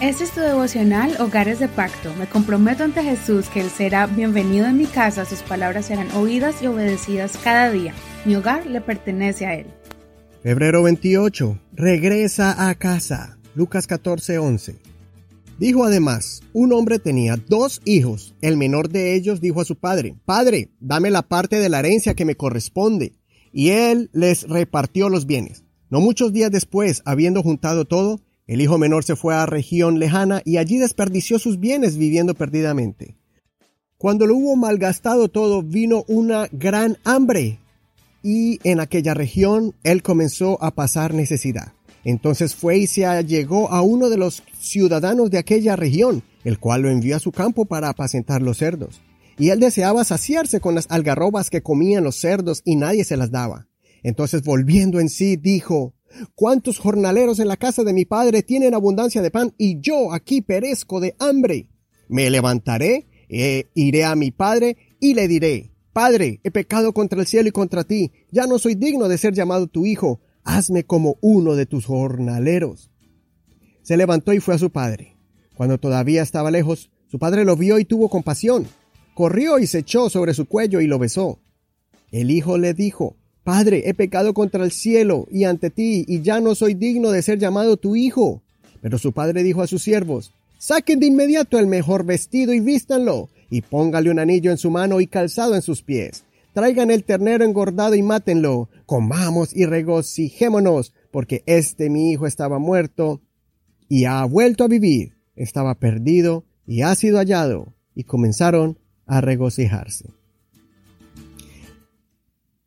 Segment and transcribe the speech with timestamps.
[0.00, 2.14] Este es tu devocional Hogares de Pacto.
[2.14, 6.62] Me comprometo ante Jesús que Él será bienvenido en mi casa, sus palabras serán oídas
[6.62, 7.92] y obedecidas cada día.
[8.24, 9.66] Mi hogar le pertenece a Él.
[10.42, 11.58] Febrero 28.
[11.74, 13.38] Regresa a casa.
[13.54, 14.78] Lucas 14:11.
[15.58, 18.34] Dijo además, un hombre tenía dos hijos.
[18.40, 22.14] El menor de ellos dijo a su padre, Padre, dame la parte de la herencia
[22.14, 23.12] que me corresponde.
[23.52, 25.64] Y él les repartió los bienes.
[25.90, 28.18] No muchos días después, habiendo juntado todo,
[28.50, 33.14] el hijo menor se fue a región lejana y allí desperdició sus bienes viviendo perdidamente.
[33.96, 37.60] Cuando lo hubo malgastado todo, vino una gran hambre
[38.24, 41.74] y en aquella región él comenzó a pasar necesidad.
[42.02, 46.82] Entonces fue y se allegó a uno de los ciudadanos de aquella región, el cual
[46.82, 49.00] lo envió a su campo para apacentar los cerdos.
[49.38, 53.30] Y él deseaba saciarse con las algarrobas que comían los cerdos y nadie se las
[53.30, 53.68] daba.
[54.02, 55.94] Entonces volviendo en sí dijo,
[56.34, 60.42] ¿Cuántos jornaleros en la casa de mi padre tienen abundancia de pan y yo aquí
[60.42, 61.68] perezco de hambre?
[62.08, 67.26] Me levantaré, e iré a mi padre y le diré, Padre, he pecado contra el
[67.26, 71.16] cielo y contra ti, ya no soy digno de ser llamado tu hijo, hazme como
[71.20, 72.90] uno de tus jornaleros.
[73.82, 75.16] Se levantó y fue a su padre.
[75.56, 78.68] Cuando todavía estaba lejos, su padre lo vio y tuvo compasión.
[79.14, 81.40] Corrió y se echó sobre su cuello y lo besó.
[82.12, 83.16] El hijo le dijo,
[83.50, 87.20] Padre, he pecado contra el cielo y ante ti, y ya no soy digno de
[87.20, 88.42] ser llamado tu hijo.
[88.80, 93.28] Pero su padre dijo a sus siervos, Saquen de inmediato el mejor vestido y vístanlo,
[93.50, 96.22] y póngale un anillo en su mano y calzado en sus pies.
[96.52, 98.68] Traigan el ternero engordado y mátenlo.
[98.86, 103.20] Comamos y regocijémonos, porque este mi hijo estaba muerto
[103.88, 105.14] y ha vuelto a vivir.
[105.34, 107.74] Estaba perdido y ha sido hallado.
[107.96, 110.19] Y comenzaron a regocijarse.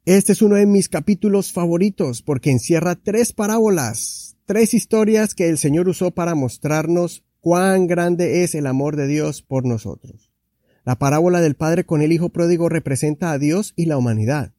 [0.05, 5.57] Este es uno de mis capítulos favoritos porque encierra tres parábolas, tres historias que el
[5.57, 10.29] Señor usó para mostrarnos cuán grande es el amor de Dios por nosotros.
[10.83, 14.51] La parábola del padre con el hijo pródigo representa a Dios y la humanidad.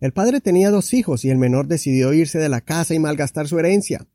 [0.00, 3.48] El padre tenía dos hijos y el menor decidió irse de la casa y malgastar
[3.48, 4.06] su herencia.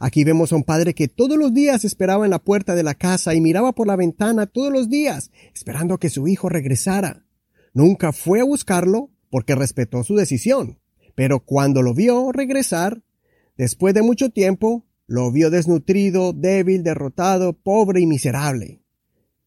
[0.00, 2.96] Aquí vemos a un padre que todos los días esperaba en la puerta de la
[2.96, 7.24] casa y miraba por la ventana todos los días, esperando que su hijo regresara.
[7.72, 10.78] Nunca fue a buscarlo, porque respetó su decisión.
[11.16, 13.02] Pero cuando lo vio regresar,
[13.58, 18.80] después de mucho tiempo, lo vio desnutrido, débil, derrotado, pobre y miserable.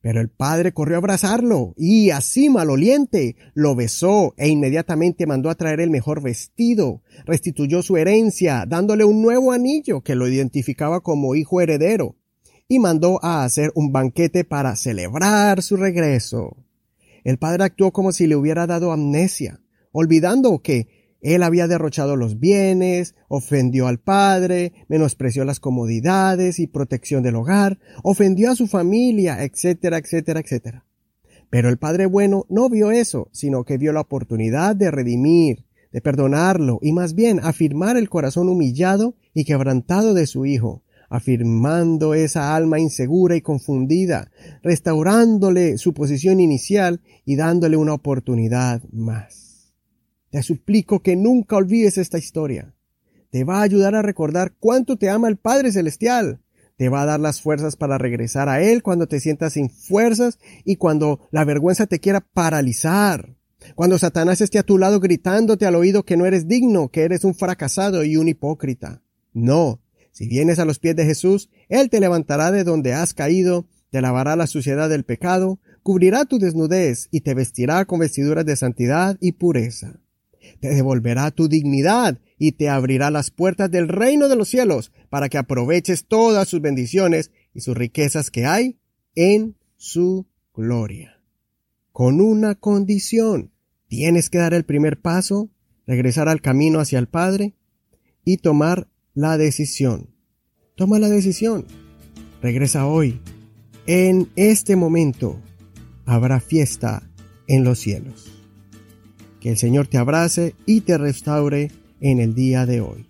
[0.02, 5.56] Pero el padre corrió a abrazarlo y, así maloliente, lo besó e inmediatamente mandó a
[5.56, 11.34] traer el mejor vestido, restituyó su herencia, dándole un nuevo anillo que lo identificaba como
[11.34, 12.18] hijo heredero,
[12.68, 16.58] y mandó a hacer un banquete para celebrar su regreso.
[17.24, 19.62] El padre actuó como si le hubiera dado amnesia,
[19.92, 20.88] olvidando que
[21.22, 27.80] él había derrochado los bienes, ofendió al padre, menospreció las comodidades y protección del hogar,
[28.04, 30.86] ofendió a su familia, etcétera, etcétera, etcétera.
[31.50, 36.02] Pero el padre bueno no vio eso, sino que vio la oportunidad de redimir, de
[36.02, 42.56] perdonarlo y más bien afirmar el corazón humillado y quebrantado de su hijo, afirmando esa
[42.56, 44.30] alma insegura y confundida,
[44.62, 49.47] restaurándole su posición inicial y dándole una oportunidad más.
[50.30, 52.74] Te suplico que nunca olvides esta historia.
[53.30, 56.42] Te va a ayudar a recordar cuánto te ama el Padre Celestial.
[56.76, 60.38] Te va a dar las fuerzas para regresar a Él cuando te sientas sin fuerzas
[60.66, 63.36] y cuando la vergüenza te quiera paralizar.
[63.76, 67.24] Cuando Satanás esté a tu lado gritándote al oído que no eres digno, que eres
[67.24, 69.02] un fracasado y un hipócrita.
[69.34, 69.82] No.
[70.12, 74.02] Si vienes a los pies de Jesús, Él te levantará de donde has caído, te
[74.02, 79.18] lavará la suciedad del pecado, cubrirá tu desnudez y te vestirá con vestiduras de santidad
[79.22, 80.00] y pureza
[80.60, 85.30] te devolverá tu dignidad y te abrirá las puertas del reino de los cielos para
[85.30, 88.80] que aproveches todas sus bendiciones y sus riquezas que hay
[89.16, 91.22] en su gloria.
[91.92, 93.52] Con una condición,
[93.88, 95.50] tienes que dar el primer paso,
[95.86, 97.56] regresar al camino hacia el Padre
[98.24, 100.10] y tomar la decisión.
[100.76, 101.66] Toma la decisión.
[102.42, 103.20] Regresa hoy.
[103.88, 105.42] En este momento
[106.06, 107.10] habrá fiesta
[107.48, 108.37] en los cielos.
[109.40, 113.08] Que el Señor te abrace y te restaure en el día de hoy.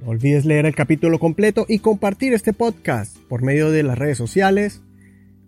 [0.00, 4.18] No olvides leer el capítulo completo y compartir este podcast por medio de las redes
[4.18, 4.82] sociales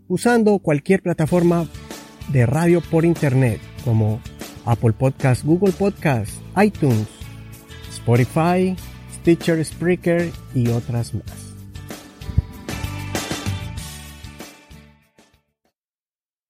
[0.09, 1.69] usando cualquier plataforma
[2.33, 4.21] de radio por internet como
[4.65, 6.33] Apple Podcast, Google Podcast,
[6.63, 7.07] iTunes,
[7.91, 8.75] Spotify,
[9.21, 11.38] Stitcher, Spreaker y otras más.